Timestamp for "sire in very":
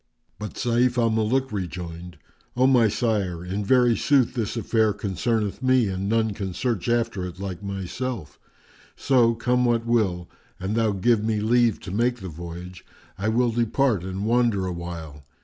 2.87-3.95